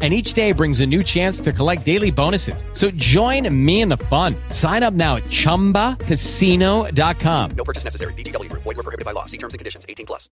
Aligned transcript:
and 0.00 0.14
each 0.14 0.34
day 0.34 0.52
brings 0.52 0.78
a 0.78 0.86
new 0.86 1.02
chance 1.02 1.40
to 1.40 1.52
collect 1.52 1.84
daily 1.84 2.12
bonuses. 2.12 2.64
So 2.72 2.92
join 2.92 3.52
me 3.52 3.80
in 3.80 3.88
the 3.88 3.96
fun. 3.96 4.36
Sign 4.50 4.84
up 4.84 4.94
now 4.94 5.16
at 5.16 5.24
ChumbaCasino.com. 5.24 7.50
No 7.56 7.64
purchase 7.64 7.82
necessary. 7.82 8.12
VGW 8.12 8.48
Group. 8.48 8.62
Void 8.62 8.76
were 8.76 8.84
prohibited 8.84 9.04
by 9.04 9.10
law. 9.10 9.24
See 9.24 9.38
terms 9.38 9.54
and 9.54 9.58
conditions. 9.58 9.84
18 9.88 10.06
plus. 10.06 10.30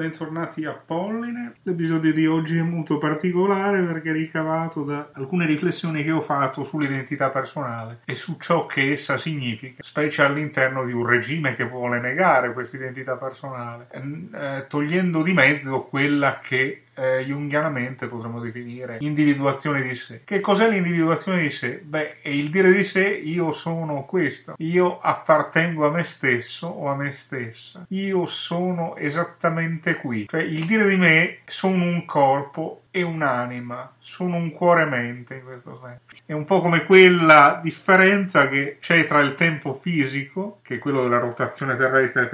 Bentornati 0.00 0.64
a 0.64 0.72
Polline. 0.72 1.56
L'episodio 1.64 2.14
di 2.14 2.26
oggi 2.26 2.56
è 2.56 2.62
molto 2.62 2.96
particolare 2.96 3.82
perché 3.82 4.08
è 4.08 4.12
ricavato 4.14 4.82
da 4.82 5.10
alcune 5.12 5.44
riflessioni 5.44 6.02
che 6.02 6.10
ho 6.10 6.22
fatto 6.22 6.64
sull'identità 6.64 7.28
personale 7.28 8.00
e 8.06 8.14
su 8.14 8.38
ciò 8.40 8.64
che 8.64 8.92
essa 8.92 9.18
significa, 9.18 9.82
specie 9.82 10.22
all'interno 10.22 10.86
di 10.86 10.92
un 10.92 11.04
regime 11.04 11.54
che 11.54 11.68
vuole 11.68 12.00
negare 12.00 12.54
questa 12.54 12.78
identità 12.78 13.16
personale, 13.16 13.88
eh, 13.90 14.64
togliendo 14.68 15.22
di 15.22 15.34
mezzo 15.34 15.82
quella 15.82 16.38
che 16.38 16.84
eh, 17.00 17.24
junghianamente 17.24 18.06
potremmo 18.08 18.40
definire 18.40 18.98
individuazione 19.00 19.82
di 19.82 19.94
sé. 19.94 20.20
Che 20.24 20.40
cos'è 20.40 20.68
l'individuazione 20.68 21.40
di 21.40 21.50
sé? 21.50 21.80
Beh, 21.82 22.20
è 22.20 22.28
il 22.28 22.50
dire 22.50 22.70
di 22.70 22.84
sé 22.84 23.08
io 23.08 23.52
sono 23.52 24.04
questo, 24.04 24.54
io 24.58 25.00
appartengo 25.00 25.86
a 25.86 25.90
me 25.90 26.04
stesso 26.04 26.66
o 26.66 26.88
a 26.88 26.94
me 26.94 27.12
stessa, 27.12 27.86
io 27.88 28.26
sono 28.26 28.96
esattamente 28.96 29.96
qui. 29.96 30.26
Cioè 30.28 30.42
il 30.42 30.66
dire 30.66 30.86
di 30.88 30.96
me 30.96 31.38
sono 31.46 31.82
un 31.82 32.04
corpo 32.04 32.82
e 32.90 33.02
un'anima, 33.02 33.92
sono 33.98 34.36
un 34.36 34.50
cuore-mente 34.50 35.34
in 35.34 35.44
questo 35.44 35.80
senso. 35.82 36.00
È 36.26 36.32
un 36.32 36.44
po' 36.44 36.60
come 36.60 36.84
quella 36.84 37.60
differenza 37.62 38.48
che 38.48 38.78
c'è 38.80 39.06
tra 39.06 39.20
il 39.20 39.34
tempo 39.34 39.78
fisico, 39.80 40.58
che 40.62 40.76
è 40.76 40.78
quello 40.78 41.02
della 41.02 41.18
rotazione 41.18 41.76
terrestre 41.76 42.28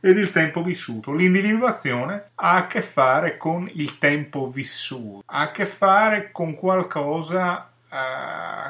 ed 0.00 0.18
il 0.18 0.32
tempo 0.32 0.62
vissuto. 0.62 1.12
L'individuazione 1.12 2.30
ha 2.34 2.56
a 2.56 2.66
che 2.66 2.82
fare 2.82 3.36
con 3.36 3.70
il 3.74 3.98
tempo 3.98 4.48
vissuto, 4.48 5.22
ha 5.26 5.40
a 5.40 5.50
che 5.50 5.66
fare 5.66 6.30
con 6.32 6.54
qualcosa 6.54 7.70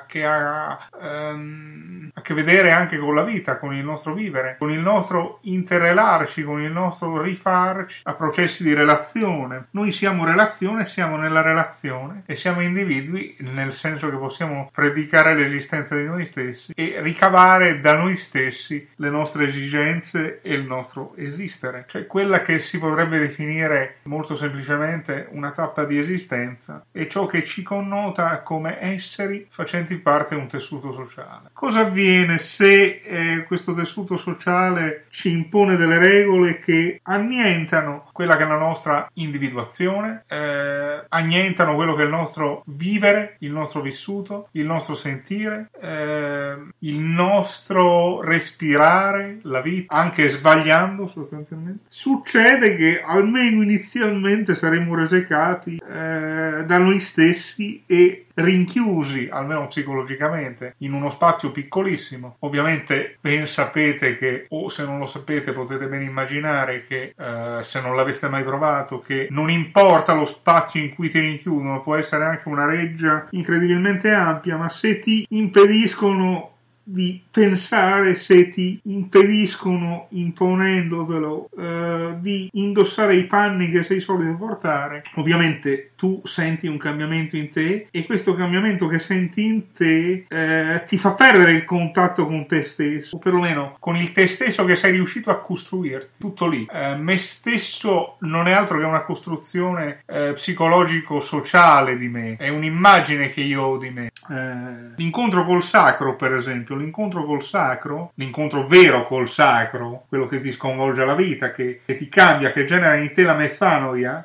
che 0.06 0.24
ha 0.24 0.88
um, 1.00 2.10
a 2.14 2.20
che 2.20 2.34
vedere 2.34 2.70
anche 2.70 2.98
con 2.98 3.14
la 3.14 3.24
vita, 3.24 3.58
con 3.58 3.74
il 3.74 3.84
nostro 3.84 4.14
vivere, 4.14 4.56
con 4.58 4.70
il 4.70 4.80
nostro 4.80 5.38
interrelarci, 5.42 6.42
con 6.44 6.62
il 6.62 6.70
nostro 6.70 7.20
rifarci 7.20 8.02
a 8.04 8.14
processi 8.14 8.62
di 8.62 8.74
relazione. 8.74 9.66
Noi 9.70 9.92
siamo 9.92 10.24
relazione, 10.24 10.84
siamo 10.84 11.16
nella 11.16 11.42
relazione 11.42 12.22
e 12.26 12.34
siamo 12.34 12.62
individui 12.62 13.36
nel 13.40 13.72
senso 13.72 14.10
che 14.10 14.16
possiamo 14.16 14.70
predicare 14.72 15.34
l'esistenza 15.34 15.96
di 15.96 16.04
noi 16.04 16.24
stessi 16.26 16.72
e 16.74 16.96
ricavare 16.98 17.80
da 17.80 17.96
noi 17.96 18.16
stessi 18.16 18.88
le 18.96 19.10
nostre 19.10 19.48
esigenze 19.48 20.40
e 20.42 20.54
il 20.54 20.64
nostro 20.64 21.14
esistere, 21.16 21.84
cioè 21.88 22.06
quella 22.06 22.42
che 22.42 22.58
si 22.58 22.78
potrebbe 22.78 23.18
definire 23.18 23.96
molto 24.04 24.36
semplicemente 24.36 25.28
una 25.30 25.50
tappa 25.50 25.84
di 25.84 25.98
esistenza 25.98 26.84
e 26.92 27.08
ciò 27.08 27.26
che 27.26 27.44
ci 27.44 27.62
connota 27.62 28.40
come 28.42 28.78
essere 28.80 29.05
esseri 29.06 29.46
facenti 29.48 29.96
parte 29.96 30.34
di 30.34 30.40
un 30.40 30.48
tessuto 30.48 30.92
sociale. 30.92 31.50
Cosa 31.52 31.80
avviene 31.80 32.38
se 32.38 33.00
eh, 33.04 33.44
questo 33.46 33.72
tessuto 33.72 34.16
sociale 34.16 35.04
ci 35.10 35.30
impone 35.30 35.76
delle 35.76 35.98
regole 35.98 36.58
che 36.58 37.00
annientano 37.04 38.10
quella 38.12 38.36
che 38.36 38.42
è 38.42 38.46
la 38.46 38.56
nostra 38.56 39.08
individuazione, 39.14 40.24
eh, 40.28 41.04
annientano 41.08 41.76
quello 41.76 41.94
che 41.94 42.02
è 42.02 42.04
il 42.06 42.10
nostro 42.10 42.62
vivere, 42.66 43.36
il 43.40 43.52
nostro 43.52 43.80
vissuto, 43.80 44.48
il 44.52 44.66
nostro 44.66 44.94
sentire, 44.94 45.70
eh, 45.80 46.56
il 46.80 46.98
nostro 46.98 48.20
respirare 48.22 49.38
la 49.42 49.60
vita, 49.60 49.94
anche 49.94 50.28
sbagliando 50.28 51.06
sostanzialmente? 51.08 51.84
Succede 51.88 52.76
che 52.76 53.02
almeno 53.04 53.62
inizialmente 53.62 54.54
saremo 54.54 54.94
resecati 54.94 55.76
eh, 55.76 56.64
da 56.66 56.78
noi 56.78 57.00
stessi 57.00 57.82
e 57.86 58.25
rinchiusi, 58.36 59.28
almeno 59.30 59.66
psicologicamente, 59.66 60.74
in 60.78 60.92
uno 60.92 61.10
spazio 61.10 61.50
piccolissimo. 61.50 62.36
Ovviamente 62.40 63.18
ben 63.20 63.46
sapete 63.46 64.16
che, 64.18 64.46
o 64.50 64.68
se 64.68 64.84
non 64.84 64.98
lo 64.98 65.06
sapete 65.06 65.52
potete 65.52 65.86
ben 65.86 66.02
immaginare 66.02 66.84
che, 66.86 67.14
eh, 67.16 67.58
se 67.62 67.80
non 67.80 67.96
l'aveste 67.96 68.28
mai 68.28 68.42
provato, 68.42 69.00
che 69.00 69.28
non 69.30 69.50
importa 69.50 70.14
lo 70.14 70.26
spazio 70.26 70.80
in 70.80 70.94
cui 70.94 71.08
ti 71.08 71.20
rinchiudono, 71.20 71.82
può 71.82 71.96
essere 71.96 72.24
anche 72.24 72.48
una 72.48 72.66
reggia 72.66 73.26
incredibilmente 73.30 74.10
ampia, 74.10 74.56
ma 74.56 74.68
se 74.68 75.00
ti 75.00 75.26
impediscono 75.30 76.55
di 76.88 77.20
pensare 77.28 78.14
se 78.14 78.50
ti 78.50 78.78
impediscono, 78.84 80.06
imponendotelo, 80.10 81.48
eh, 81.58 82.14
di 82.20 82.48
indossare 82.52 83.16
i 83.16 83.26
panni 83.26 83.70
che 83.72 83.82
sei 83.82 83.98
solito 83.98 84.36
portare. 84.36 85.02
Ovviamente 85.16 85.90
tu 85.96 86.20
senti 86.24 86.68
un 86.68 86.76
cambiamento 86.76 87.36
in 87.36 87.50
te 87.50 87.88
e 87.90 88.06
questo 88.06 88.34
cambiamento 88.34 88.86
che 88.86 89.00
senti 89.00 89.44
in 89.44 89.72
te 89.72 90.26
eh, 90.28 90.84
ti 90.86 90.96
fa 90.96 91.14
perdere 91.14 91.52
il 91.52 91.64
contatto 91.64 92.26
con 92.26 92.46
te 92.46 92.64
stesso, 92.64 93.16
o 93.16 93.18
perlomeno 93.18 93.76
con 93.80 93.96
il 93.96 94.12
te 94.12 94.28
stesso 94.28 94.64
che 94.64 94.76
sei 94.76 94.92
riuscito 94.92 95.30
a 95.30 95.40
costruirti. 95.40 96.20
Tutto 96.20 96.46
lì. 96.46 96.68
Eh, 96.72 96.94
me 96.94 97.18
stesso 97.18 98.16
non 98.20 98.46
è 98.46 98.52
altro 98.52 98.78
che 98.78 98.84
una 98.84 99.02
costruzione 99.02 100.02
eh, 100.06 100.32
psicologico-sociale 100.34 101.98
di 101.98 102.08
me, 102.08 102.36
è 102.36 102.48
un'immagine 102.48 103.30
che 103.30 103.40
io 103.40 103.62
ho 103.62 103.76
di 103.76 103.90
me. 103.90 104.10
Eh, 104.30 104.94
l'incontro 104.96 105.44
col 105.44 105.62
sacro, 105.62 106.14
per 106.14 106.32
esempio, 106.32 106.75
l'incontro 106.76 107.24
col 107.24 107.42
sacro, 107.42 108.12
l'incontro 108.14 108.66
vero 108.66 109.06
col 109.06 109.28
sacro, 109.28 110.04
quello 110.08 110.26
che 110.26 110.40
ti 110.40 110.52
sconvolge 110.52 111.04
la 111.04 111.14
vita, 111.14 111.50
che, 111.50 111.80
che 111.84 111.96
ti 111.96 112.08
cambia, 112.08 112.52
che 112.52 112.64
genera 112.64 112.94
in 112.96 113.12
te 113.12 113.22
la 113.22 113.34
mezzanoia, 113.34 114.24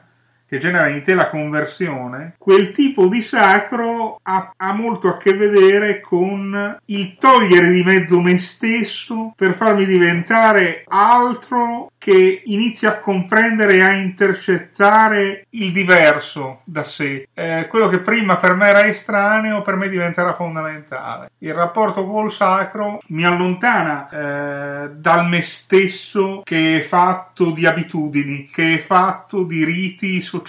che 0.52 0.58
genera 0.58 0.90
in 0.90 1.02
te 1.02 1.14
la 1.14 1.30
conversione, 1.30 2.36
quel 2.38 2.74
tipo 2.74 3.08
di 3.08 3.22
sacro 3.22 4.20
ha, 4.22 4.52
ha, 4.58 4.74
molto 4.74 5.08
a 5.08 5.16
che 5.16 5.34
vedere 5.34 6.02
con 6.02 6.78
il 6.88 7.16
togliere 7.18 7.70
di 7.70 7.82
mezzo 7.86 8.20
me 8.20 8.38
stesso 8.42 9.32
per 9.34 9.54
farmi 9.54 9.86
diventare 9.86 10.84
altro 10.90 11.90
che 11.98 12.42
inizia 12.46 12.90
a 12.90 13.00
comprendere 13.00 13.76
e 13.76 13.82
a 13.82 13.94
intercettare 13.94 15.46
il 15.52 15.72
diverso 15.72 16.62
da 16.66 16.84
sé. 16.84 17.28
Eh, 17.32 17.68
quello 17.70 17.88
che 17.90 18.00
prima 18.00 18.38
per 18.38 18.56
me 18.56 18.70
era 18.70 18.88
estraneo, 18.88 19.62
per 19.62 19.76
me 19.76 19.88
diventerà 19.88 20.34
fondamentale. 20.34 21.30
Il 21.38 21.54
rapporto 21.54 22.04
col 22.06 22.32
sacro 22.32 23.00
mi 23.10 23.24
allontana 23.24 24.10
eh, 24.10 24.90
dal 24.96 25.28
me 25.28 25.44
stesso 25.44 26.42
che 26.44 26.80
è 26.80 26.82
fatto 26.82 27.52
di 27.52 27.68
abitudini, 27.68 28.50
che 28.52 28.80
è 28.80 28.82
fatto 28.82 29.44
di 29.44 29.64
riti 29.64 30.22
sociali, 30.22 30.40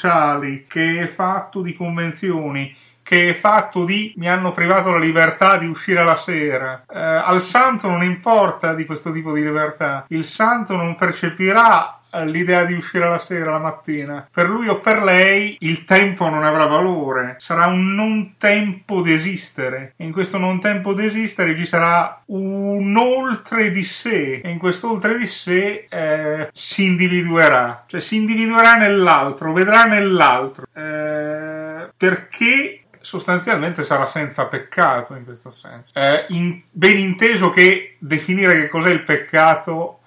che 0.66 1.00
è 1.00 1.06
fatto 1.06 1.62
di 1.62 1.72
convenzioni 1.74 2.74
che 3.12 3.28
è 3.28 3.34
fatto 3.34 3.84
di 3.84 4.14
mi 4.16 4.26
hanno 4.26 4.52
privato 4.52 4.90
la 4.90 4.98
libertà 4.98 5.58
di 5.58 5.66
uscire 5.66 6.02
la 6.02 6.16
sera. 6.16 6.82
Eh, 6.90 6.98
al 6.98 7.42
santo 7.42 7.86
non 7.86 8.02
importa 8.02 8.72
di 8.72 8.86
questo 8.86 9.12
tipo 9.12 9.34
di 9.34 9.42
libertà, 9.42 10.06
il 10.08 10.24
santo 10.24 10.76
non 10.76 10.96
percepirà 10.96 12.00
eh, 12.10 12.24
l'idea 12.24 12.64
di 12.64 12.72
uscire 12.72 13.06
la 13.06 13.18
sera, 13.18 13.50
la 13.50 13.58
mattina. 13.58 14.26
Per 14.32 14.48
lui 14.48 14.66
o 14.68 14.80
per 14.80 15.02
lei 15.02 15.58
il 15.60 15.84
tempo 15.84 16.30
non 16.30 16.42
avrà 16.42 16.64
valore, 16.64 17.36
sarà 17.38 17.66
un 17.66 17.94
non 17.94 18.36
tempo 18.38 19.02
di 19.02 19.12
esistere. 19.12 19.92
E 19.98 20.04
in 20.04 20.12
questo 20.12 20.38
non 20.38 20.58
tempo 20.58 20.94
di 20.94 21.04
esistere 21.04 21.54
ci 21.54 21.66
sarà 21.66 22.22
un 22.28 22.96
oltre 22.96 23.72
di 23.72 23.82
sé. 23.82 24.40
E 24.42 24.48
in 24.48 24.56
questo 24.56 24.90
oltre 24.90 25.18
di 25.18 25.26
sé 25.26 25.86
eh, 25.90 26.48
si 26.54 26.86
individuerà, 26.86 27.84
cioè 27.86 28.00
si 28.00 28.16
individuerà 28.16 28.76
nell'altro, 28.76 29.52
vedrà 29.52 29.84
nell'altro. 29.84 30.64
Eh, 30.74 31.90
perché 31.94 32.81
sostanzialmente 33.02 33.84
sarà 33.84 34.08
senza 34.08 34.46
peccato 34.46 35.14
in 35.14 35.24
questo 35.24 35.50
senso. 35.50 35.92
Eh, 35.94 36.26
in, 36.28 36.62
ben 36.70 36.98
inteso 36.98 37.50
che 37.50 37.96
definire 37.98 38.60
che 38.60 38.68
cos'è 38.68 38.90
il 38.90 39.04
peccato 39.04 40.00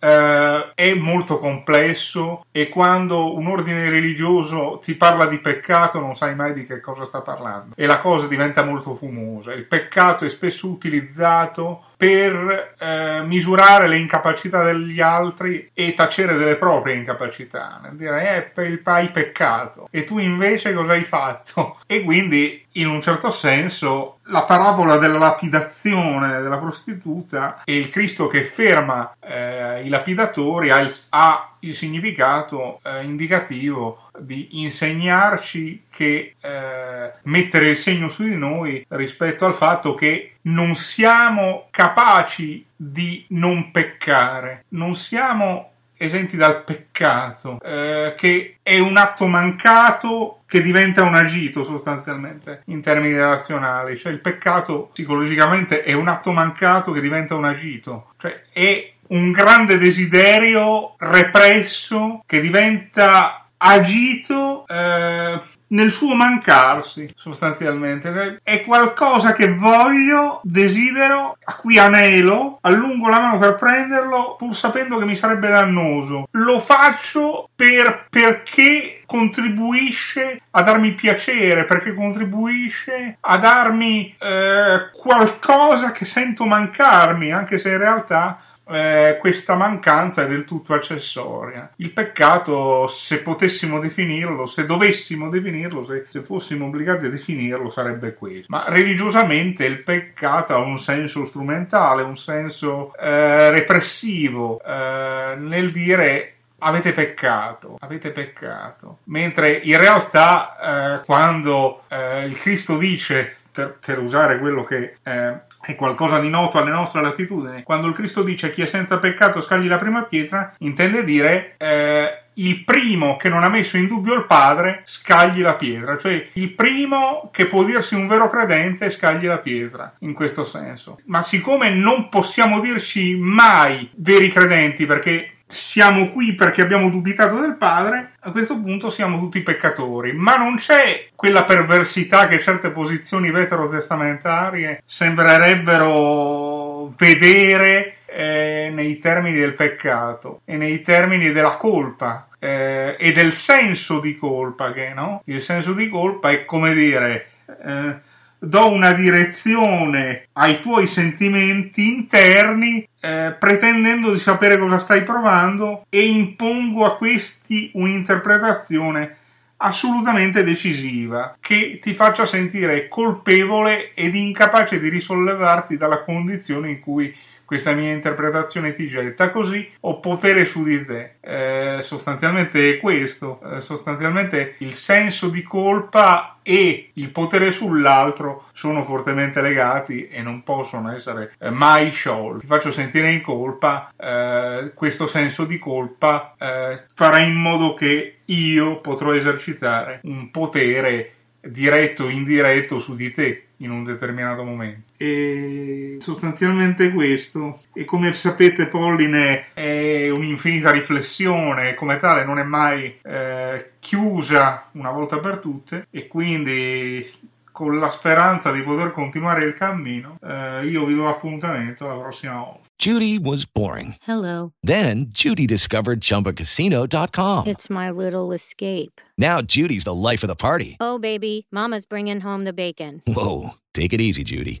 eh, 0.00 0.72
è 0.74 0.94
molto 0.94 1.38
complesso 1.38 2.44
e 2.50 2.68
quando 2.68 3.34
un 3.36 3.46
ordine 3.46 3.88
religioso 3.88 4.80
ti 4.82 4.94
parla 4.94 5.26
di 5.26 5.38
peccato 5.38 6.00
non 6.00 6.14
sai 6.14 6.34
mai 6.34 6.54
di 6.54 6.64
che 6.64 6.80
cosa 6.80 7.04
sta 7.04 7.20
parlando 7.20 7.74
e 7.76 7.86
la 7.86 7.98
cosa 7.98 8.26
diventa 8.26 8.64
molto 8.64 8.94
fumosa. 8.94 9.52
Il 9.52 9.66
peccato 9.66 10.24
è 10.24 10.28
spesso 10.28 10.68
utilizzato 10.68 11.84
per 12.00 12.76
eh, 12.78 13.20
misurare 13.24 13.86
le 13.86 13.98
incapacità 13.98 14.62
degli 14.62 15.02
altri 15.02 15.70
e 15.74 15.92
tacere 15.92 16.34
delle 16.38 16.56
proprie 16.56 16.94
incapacità, 16.94 17.78
nel 17.82 17.92
dire 17.92 18.52
eh, 18.54 18.80
hai 18.84 19.10
peccato 19.10 19.86
e 19.90 20.04
tu 20.04 20.16
invece 20.16 20.72
cosa 20.72 20.92
hai 20.92 21.04
fatto? 21.04 21.76
E 21.86 22.02
quindi 22.02 22.64
in 22.72 22.88
un 22.88 23.02
certo 23.02 23.30
senso 23.30 24.20
la 24.28 24.44
parabola 24.44 24.96
della 24.96 25.18
lapidazione 25.18 26.40
della 26.40 26.56
prostituta 26.56 27.60
e 27.64 27.76
il 27.76 27.90
Cristo 27.90 28.28
che 28.28 28.44
ferma 28.44 29.14
eh, 29.20 29.82
i 29.84 29.90
lapidatori 29.90 30.70
ha 30.70 30.80
il, 30.80 30.94
ha 31.10 31.49
il 31.60 31.74
significato 31.74 32.80
eh, 32.82 33.04
indicativo 33.04 34.10
di 34.18 34.62
insegnarci 34.62 35.84
che 35.90 36.34
eh, 36.40 37.12
mettere 37.22 37.70
il 37.70 37.76
segno 37.76 38.08
su 38.08 38.24
di 38.24 38.36
noi 38.36 38.84
rispetto 38.88 39.46
al 39.46 39.54
fatto 39.54 39.94
che 39.94 40.34
non 40.42 40.74
siamo 40.74 41.66
capaci 41.70 42.64
di 42.74 43.24
non 43.28 43.70
peccare, 43.70 44.64
non 44.68 44.94
siamo 44.94 45.70
esenti 46.02 46.38
dal 46.38 46.64
peccato, 46.64 47.60
eh, 47.62 48.14
che 48.16 48.56
è 48.62 48.78
un 48.78 48.96
atto 48.96 49.26
mancato 49.26 50.40
che 50.46 50.62
diventa 50.62 51.02
un 51.02 51.14
agito 51.14 51.62
sostanzialmente 51.62 52.62
in 52.66 52.80
termini 52.80 53.12
relazionali, 53.12 53.98
cioè 53.98 54.10
il 54.10 54.20
peccato 54.20 54.88
psicologicamente 54.94 55.82
è 55.82 55.92
un 55.92 56.08
atto 56.08 56.32
mancato 56.32 56.92
che 56.92 57.02
diventa 57.02 57.34
un 57.34 57.44
agito, 57.44 58.12
cioè 58.16 58.44
è 58.50 58.92
un 59.10 59.30
grande 59.32 59.78
desiderio 59.78 60.94
represso 60.98 62.22
che 62.26 62.40
diventa 62.40 63.46
agito 63.62 64.64
eh, 64.66 65.38
nel 65.68 65.92
suo 65.92 66.14
mancarsi, 66.14 67.12
sostanzialmente. 67.16 68.40
È 68.42 68.64
qualcosa 68.64 69.32
che 69.32 69.54
voglio, 69.54 70.40
desidero, 70.42 71.36
a 71.44 71.54
cui 71.54 71.78
anelo, 71.78 72.58
allungo 72.62 73.08
la 73.08 73.20
mano 73.20 73.38
per 73.38 73.56
prenderlo, 73.56 74.36
pur 74.36 74.54
sapendo 74.54 74.98
che 74.98 75.04
mi 75.04 75.14
sarebbe 75.14 75.48
dannoso. 75.48 76.26
Lo 76.32 76.58
faccio 76.58 77.50
per, 77.54 78.06
perché 78.08 79.02
contribuisce 79.06 80.40
a 80.50 80.62
darmi 80.62 80.92
piacere, 80.92 81.64
perché 81.64 81.94
contribuisce 81.94 83.18
a 83.20 83.36
darmi 83.38 84.14
eh, 84.18 84.90
qualcosa 84.92 85.92
che 85.92 86.04
sento 86.04 86.46
mancarmi, 86.46 87.32
anche 87.32 87.58
se 87.58 87.70
in 87.70 87.78
realtà 87.78 88.40
eh, 88.70 89.18
questa 89.18 89.54
mancanza 89.54 90.22
è 90.22 90.28
del 90.28 90.44
tutto 90.44 90.74
accessoria. 90.74 91.70
Il 91.76 91.92
peccato, 91.92 92.86
se 92.86 93.22
potessimo 93.22 93.78
definirlo, 93.78 94.46
se 94.46 94.66
dovessimo 94.66 95.28
definirlo, 95.28 95.84
se, 95.84 96.06
se 96.08 96.22
fossimo 96.22 96.66
obbligati 96.66 97.06
a 97.06 97.10
definirlo, 97.10 97.70
sarebbe 97.70 98.14
questo. 98.14 98.46
Ma 98.48 98.64
religiosamente 98.68 99.64
il 99.64 99.82
peccato 99.82 100.54
ha 100.54 100.58
un 100.58 100.78
senso 100.78 101.24
strumentale, 101.24 102.02
un 102.02 102.16
senso 102.16 102.94
eh, 102.96 103.50
repressivo 103.50 104.60
eh, 104.64 105.34
nel 105.36 105.70
dire 105.70 106.34
avete 106.60 106.92
peccato, 106.92 107.76
avete 107.80 108.10
peccato. 108.10 108.98
Mentre 109.04 109.52
in 109.52 109.78
realtà 109.78 110.98
eh, 111.00 111.04
quando 111.04 111.84
eh, 111.88 112.26
il 112.26 112.38
Cristo 112.38 112.76
dice 112.76 113.36
per, 113.52 113.78
per, 113.84 113.98
usare 113.98 114.38
quello 114.38 114.64
che 114.64 114.96
eh, 115.02 115.40
è 115.60 115.74
qualcosa 115.76 116.18
di 116.18 116.28
noto 116.28 116.58
alle 116.58 116.70
nostre 116.70 117.02
latitudini. 117.02 117.62
Quando 117.62 117.86
il 117.88 117.94
Cristo 117.94 118.22
dice 118.22 118.50
chi 118.50 118.62
è 118.62 118.66
senza 118.66 118.98
peccato 118.98 119.40
scagli 119.40 119.66
la 119.66 119.78
prima 119.78 120.02
pietra, 120.02 120.54
intende 120.58 121.04
dire 121.04 121.54
eh, 121.58 122.20
il 122.34 122.64
primo 122.64 123.16
che 123.16 123.28
non 123.28 123.42
ha 123.42 123.48
messo 123.48 123.76
in 123.76 123.86
dubbio 123.86 124.14
il 124.14 124.26
padre 124.26 124.82
scagli 124.84 125.40
la 125.40 125.54
pietra, 125.54 125.96
cioè 125.98 126.28
il 126.34 126.50
primo 126.52 127.28
che 127.32 127.46
può 127.46 127.64
dirsi 127.64 127.94
un 127.94 128.06
vero 128.06 128.30
credente 128.30 128.90
scagli 128.90 129.26
la 129.26 129.38
pietra, 129.38 129.94
in 130.00 130.14
questo 130.14 130.44
senso. 130.44 131.00
Ma 131.06 131.22
siccome 131.22 131.70
non 131.70 132.08
possiamo 132.08 132.60
dirci 132.60 133.16
mai 133.16 133.90
veri 133.96 134.30
credenti 134.30 134.86
perché 134.86 135.34
siamo 135.50 136.10
qui 136.10 136.34
perché 136.34 136.62
abbiamo 136.62 136.88
dubitato 136.88 137.40
del 137.40 137.56
padre, 137.56 138.12
a 138.20 138.30
questo 138.30 138.58
punto 138.58 138.88
siamo 138.88 139.18
tutti 139.18 139.42
peccatori. 139.42 140.12
Ma 140.12 140.36
non 140.36 140.56
c'è 140.56 141.08
quella 141.14 141.44
perversità 141.44 142.28
che 142.28 142.40
certe 142.40 142.70
posizioni 142.70 143.30
veterotestamentarie 143.30 144.82
sembrerebbero 144.86 146.94
vedere 146.96 147.96
eh, 148.06 148.70
nei 148.72 148.98
termini 148.98 149.38
del 149.38 149.54
peccato 149.54 150.40
e 150.44 150.56
nei 150.56 150.82
termini 150.82 151.32
della 151.32 151.56
colpa 151.56 152.28
eh, 152.38 152.96
e 152.98 153.12
del 153.12 153.32
senso 153.32 154.00
di 154.00 154.16
colpa, 154.16 154.72
che 154.72 154.92
no? 154.94 155.22
Il 155.26 155.42
senso 155.42 155.72
di 155.72 155.88
colpa 155.88 156.30
è 156.30 156.44
come 156.44 156.74
dire. 156.74 157.26
Eh, 157.64 158.08
do 158.40 158.70
una 158.72 158.92
direzione 158.92 160.28
ai 160.32 160.60
tuoi 160.60 160.86
sentimenti 160.86 161.94
interni 161.94 162.88
eh, 162.98 163.36
pretendendo 163.38 164.12
di 164.12 164.18
sapere 164.18 164.58
cosa 164.58 164.78
stai 164.78 165.04
provando 165.04 165.84
e 165.90 166.06
impongo 166.06 166.86
a 166.86 166.96
questi 166.96 167.70
un'interpretazione 167.74 169.16
assolutamente 169.58 170.42
decisiva 170.42 171.36
che 171.38 171.78
ti 171.82 171.92
faccia 171.92 172.24
sentire 172.24 172.88
colpevole 172.88 173.92
ed 173.92 174.14
incapace 174.14 174.80
di 174.80 174.88
risollevarti 174.88 175.76
dalla 175.76 176.00
condizione 176.00 176.70
in 176.70 176.80
cui 176.80 177.14
questa 177.50 177.72
mia 177.72 177.90
interpretazione 177.90 178.72
ti 178.72 178.86
getta 178.86 179.32
così 179.32 179.68
ho 179.80 179.98
potere 179.98 180.44
su 180.44 180.62
di 180.62 180.84
te. 180.84 181.16
Eh, 181.20 181.82
sostanzialmente 181.82 182.74
è 182.74 182.78
questo. 182.78 183.40
Eh, 183.42 183.60
sostanzialmente 183.60 184.54
il 184.58 184.74
senso 184.74 185.28
di 185.28 185.42
colpa 185.42 186.38
e 186.44 186.90
il 186.92 187.10
potere 187.10 187.50
sull'altro 187.50 188.44
sono 188.52 188.84
fortemente 188.84 189.40
legati 189.40 190.06
e 190.06 190.22
non 190.22 190.44
possono 190.44 190.92
essere 190.92 191.32
eh, 191.40 191.50
mai 191.50 191.90
sciolti. 191.90 192.42
Ti 192.42 192.46
faccio 192.46 192.70
sentire 192.70 193.10
in 193.10 193.20
colpa, 193.20 193.92
eh, 193.96 194.70
questo 194.72 195.06
senso 195.06 195.44
di 195.44 195.58
colpa 195.58 196.36
eh, 196.38 196.84
farà 196.94 197.18
in 197.18 197.34
modo 197.34 197.74
che 197.74 198.18
io 198.26 198.80
potrò 198.80 199.12
esercitare 199.12 199.98
un 200.04 200.30
potere 200.30 201.14
diretto 201.40 202.04
o 202.04 202.10
indiretto 202.10 202.78
su 202.78 202.94
di 202.94 203.10
te 203.10 203.46
in 203.60 203.70
un 203.70 203.84
determinato 203.84 204.44
momento. 204.44 204.92
E 204.96 205.96
sostanzialmente 206.00 206.92
questo. 206.92 207.62
E 207.72 207.84
come 207.84 208.12
sapete, 208.14 208.68
Polline 208.68 209.52
è 209.54 210.10
un'infinita 210.10 210.70
riflessione, 210.70 211.74
come 211.74 211.98
tale 211.98 212.24
non 212.24 212.38
è 212.38 212.42
mai 212.42 212.98
eh, 213.02 213.70
chiusa 213.78 214.68
una 214.72 214.90
volta 214.90 215.18
per 215.18 215.38
tutte, 215.38 215.86
e 215.90 216.06
quindi 216.06 217.08
con 217.52 217.78
la 217.78 217.90
speranza 217.90 218.52
di 218.52 218.62
poter 218.62 218.92
continuare 218.92 219.44
il 219.44 219.54
cammino, 219.54 220.18
eh, 220.22 220.66
io 220.66 220.84
vi 220.84 220.94
do 220.94 221.08
appuntamento 221.08 221.88
alla 221.88 222.00
prossima 222.00 222.36
volta. 222.36 222.68
Judy 222.76 223.18
was 223.18 223.46
boring. 223.46 223.94
Hello. 224.06 224.52
Then 224.62 225.06
Judy 225.10 225.46
discovered 225.46 226.00
ChumbaCasino.com. 226.00 227.46
It's 227.46 227.68
my 227.68 227.90
little 227.90 228.32
escape. 228.32 229.00
Now 229.18 229.40
Judy's 229.42 229.84
the 229.84 229.94
life 229.94 230.22
of 230.22 230.28
the 230.28 230.36
party. 230.36 230.76
Oh, 230.80 230.98
baby, 230.98 231.46
Mama's 231.50 231.84
bringing 231.84 232.20
home 232.20 232.44
the 232.44 232.52
bacon. 232.54 233.02
Whoa, 233.06 233.54
take 233.74 233.92
it 233.92 234.00
easy, 234.00 234.24
Judy. 234.24 234.60